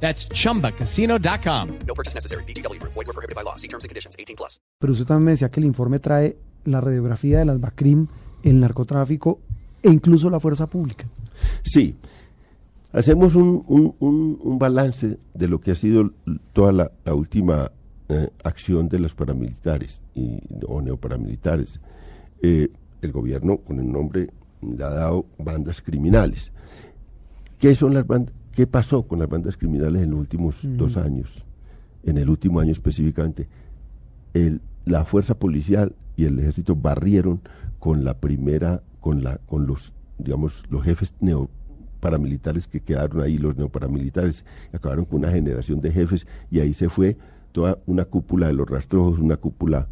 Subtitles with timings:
[0.00, 1.68] That's chumbacasino.com.
[1.86, 2.44] No purchase necessary.
[2.44, 2.78] BGW.
[2.82, 3.56] Void were prohibited by law.
[3.56, 4.14] See terms and conditions.
[4.18, 4.60] 18 plus.
[4.78, 8.08] Pero usted también me decía que el informe trae la radiografía de las BACRIM,
[8.42, 9.40] el narcotráfico
[9.82, 11.06] e incluso la fuerza pública.
[11.62, 11.96] Sí,
[12.92, 16.10] hacemos un, un- un- un balance de lo que ha sido
[16.52, 17.70] toda la, la última
[18.08, 21.80] eh, acción de los paramilitares y, o neoparamilitares.
[22.42, 22.68] Eh,
[23.02, 24.28] el gobierno, con el nombre,
[24.62, 26.52] le ha dado bandas criminales.
[27.58, 28.34] ¿Qué son las bandas?
[28.56, 31.44] ¿Qué pasó con las bandas criminales en los últimos dos años?
[32.04, 33.48] En el último año específicamente,
[34.32, 37.42] el- la fuerza policial y el ejército barrieron
[37.78, 43.58] con la primera, con la, con los, digamos, los jefes neoparamilitares que quedaron ahí, los
[43.58, 47.18] neoparamilitares, acabaron con una generación de jefes y ahí se fue
[47.52, 49.86] toda una cúpula de los rastrojos, una cúpula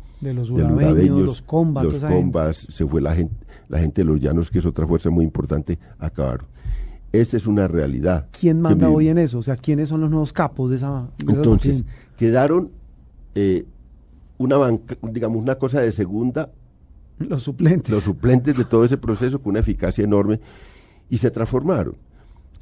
[0.56, 3.34] De los urabeños, los combas, los combas, se fue la gente,
[3.68, 6.46] la gente de los llanos, que es otra fuerza muy importante, acabaron.
[7.14, 8.26] Esa es una realidad.
[8.38, 9.38] ¿Quién manda hoy en eso?
[9.38, 11.06] O sea, ¿quiénes son los nuevos capos de esa?
[11.24, 11.84] de Entonces,
[12.16, 12.72] quedaron
[13.36, 13.64] eh,
[14.36, 16.50] una banca, digamos, una cosa de segunda,
[17.20, 17.90] los suplentes.
[17.90, 20.40] los suplentes de todo ese proceso con una eficacia enorme
[21.08, 21.94] y se transformaron.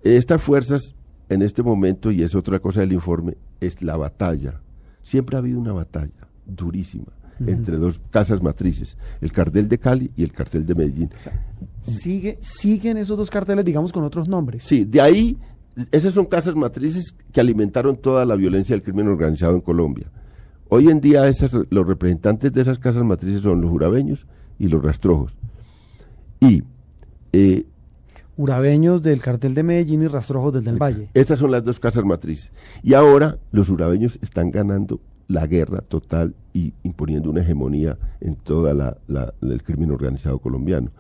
[0.02, 0.94] Estas fuerzas,
[1.30, 4.60] en este momento, y es otra cosa del informe, es la batalla.
[5.02, 7.06] Siempre ha habido una batalla durísima
[7.46, 11.10] entre dos casas matrices, el cartel de Cali y el cartel de Medellín.
[11.82, 14.64] Sigue, siguen esos dos carteles, digamos, con otros nombres.
[14.64, 15.36] Sí, de ahí,
[15.90, 20.06] esas son casas matrices que alimentaron toda la violencia del crimen organizado en Colombia.
[20.68, 24.26] Hoy en día esas, los representantes de esas casas matrices son los jurabeños
[24.58, 25.36] y los rastrojos.
[26.40, 26.62] Y
[27.32, 27.66] eh,
[28.36, 31.08] Urabeños del cartel de Medellín y Rastrojos del del Valle.
[31.14, 32.50] estas son las dos casas matrices.
[32.82, 38.72] Y ahora los jurabeños están ganando la guerra total y imponiendo una hegemonía en toda
[38.74, 40.90] la, la- el crimen organizado colombiano.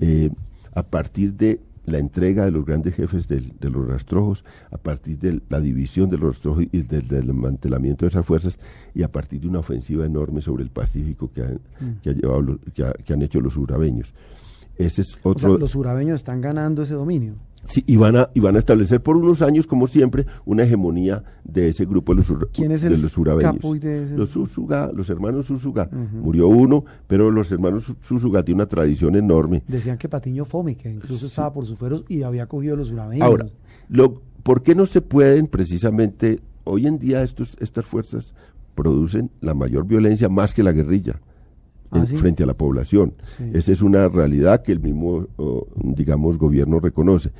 [0.00, 0.30] Eh,
[0.74, 5.18] a partir de la entrega de los grandes jefes del- de los rastrojos, a partir
[5.18, 8.58] de la división de los rastrojos y del, del desmantelamiento de esas fuerzas,
[8.94, 11.60] y a partir de una ofensiva enorme sobre el Pacífico que han,
[12.02, 14.12] que ha llevado que ha- que han hecho los urabeños.
[14.86, 17.34] Ese es O sea, los urabeños están ganando ese dominio.
[17.66, 21.22] Sí, y van, a, y van a establecer por unos años, como siempre, una hegemonía
[21.44, 23.52] de ese grupo de los, ur- ¿Quién es de el los urabeños.
[23.56, 25.88] capo y de ese- Los Susuga, los hermanos Susuga.
[25.92, 29.62] Murió uno, pero los hermanos Su- Susuga tienen una tradición enorme.
[29.68, 33.24] Decían que Patiño Fome, que incluso estaba por sus fueros y había cogido los urabeños.
[33.26, 33.46] Ahora,
[33.88, 38.32] lo, ¿por qué no se pueden precisamente, hoy en día estos, estas fuerzas
[38.74, 41.20] producen la mayor violencia más que la guerrilla?
[41.92, 43.14] Ah, frente a la población.
[43.36, 43.50] Sí.
[43.52, 47.32] Esa es una realidad que el mismo, oh, digamos, gobierno reconoce,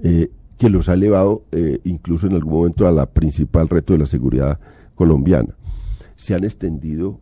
[0.00, 3.98] eh, que los ha elevado eh, incluso en algún momento a la principal reto de
[3.98, 4.58] la seguridad
[4.94, 5.54] colombiana.
[6.16, 7.20] Se han extendido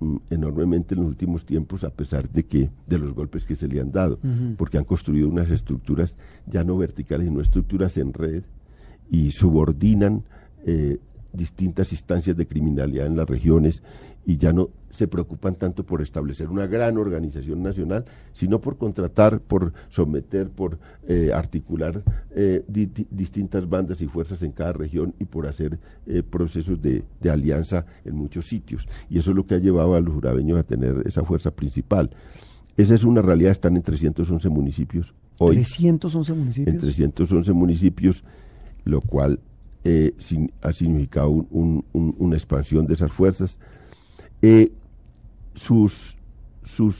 [0.00, 3.68] mm, enormemente en los últimos tiempos a pesar de que de los golpes que se
[3.68, 4.18] le han dado,
[4.56, 8.42] porque han construido unas estructuras ya no verticales, sino estructuras en red
[9.10, 10.22] y subordinan
[10.64, 10.98] eh,
[11.32, 13.82] distintas instancias de criminalidad en las regiones
[14.26, 18.04] y ya no se preocupan tanto por establecer una gran organización nacional,
[18.34, 22.02] sino por contratar, por someter, por eh, articular
[22.34, 26.82] eh, di- di- distintas bandas y fuerzas en cada región y por hacer eh, procesos
[26.82, 28.88] de, de alianza en muchos sitios.
[29.08, 32.10] Y eso es lo que ha llevado a los jurabeños a tener esa fuerza principal.
[32.76, 36.74] Esa es una realidad, están en 311 municipios hoy 311 municipios.
[36.74, 38.24] en 311 municipios,
[38.84, 39.40] lo cual
[39.84, 43.58] eh, sin- ha significado un- un- un- una expansión de esas fuerzas.
[44.42, 44.72] Eh,
[45.54, 46.16] sus,
[46.64, 46.96] sus,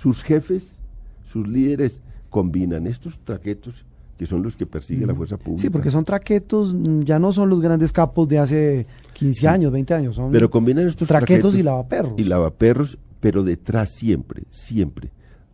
[0.00, 0.76] sus jefes,
[1.24, 3.84] sus líderes, combinan estos traquetos
[4.16, 5.62] que son los que persigue la fuerza pública.
[5.62, 9.46] Sí, porque son traquetos, mm, ya no son los grandes capos de hace 15 Sí.
[9.46, 12.12] años, 20 años, son Pero combinan estos traquetos y lavaperros.
[12.18, 15.10] y lavaperros, pero detrás siempre, siempre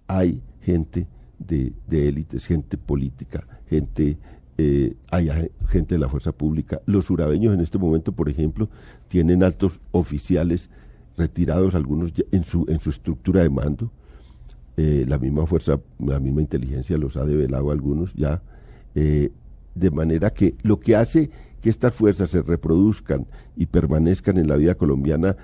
[0.08, 1.06] hay gente
[1.38, 4.18] de, de élites, gente política, gente,
[4.58, 5.30] eh, hay
[5.68, 6.80] gente de la fuerza pública.
[6.86, 8.68] Los urabeños en este momento, por ejemplo,
[9.08, 10.70] tienen altos oficiales
[11.16, 13.90] retirados, algunos en su, en su estructura de mando.
[14.76, 18.42] Eh, la misma fuerza, la misma inteligencia los ha develado algunos ya.
[18.94, 19.30] eh,
[19.74, 21.30] de manera que lo que hace
[21.60, 23.26] que estas fuerzas se reproduzcan
[23.56, 25.36] y permanezcan en la vida colombiana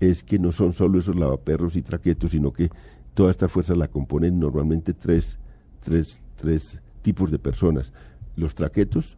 [0.00, 2.70] es que no son solo esos lavaperros y traquetos, sino que
[3.14, 5.38] todas estas fuerzas la componen normalmente tres,
[5.80, 7.92] tres, tres tipos de personas.
[8.36, 9.16] Los traquetos,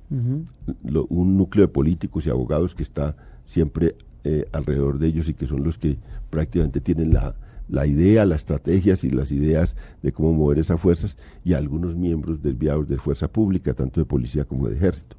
[0.85, 3.17] lo- un núcleo de políticos y abogados que está
[3.47, 3.95] siempre
[4.25, 5.99] eh, alrededor de ellos y que son los que
[6.31, 7.35] prácticamente tienen la,
[7.69, 12.43] la idea, las estrategias y las ideas de cómo mover esas fuerzas y algunos miembros
[12.43, 15.17] desviados de fuerza pública, tanto de policía como de ejército.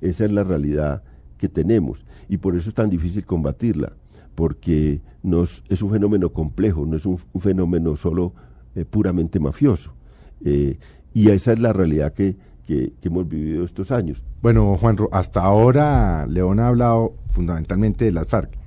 [0.00, 1.02] Esa es la realidad
[1.36, 3.92] que tenemos y por eso es tan difícil combatirla,
[4.34, 8.32] porque nos, es un fenómeno complejo, no es un, un fenómeno solo
[8.74, 9.92] eh, puramente mafioso.
[10.44, 10.78] Eh,
[11.12, 12.36] y esa es la realidad que,
[12.70, 14.22] que, que, hemos vivido estos años.
[14.42, 18.60] Bueno, Juan, hasta ahora León ha hablado fundamentalmente de las FARC.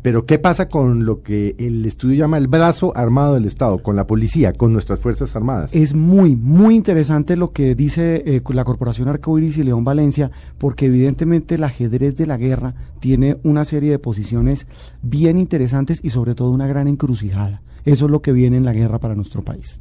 [0.00, 3.96] Pero ¿qué pasa con lo que el estudio llama el brazo armado del Estado, con
[3.96, 5.74] la policía, con nuestras Fuerzas Armadas?
[5.74, 10.86] Es muy, muy interesante lo que dice eh, la Corporación Arcoiris y León Valencia, porque
[10.86, 14.68] evidentemente el ajedrez de la guerra tiene una serie de posiciones
[15.02, 17.62] bien interesantes y sobre todo una gran encrucijada.
[17.84, 19.80] Eso es lo que viene en la guerra para nuestro país.